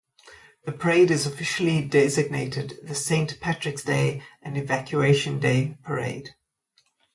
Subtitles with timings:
[0.65, 6.31] The parade is officially designated the Saint Patrick's Day and Evacuation Day Parade.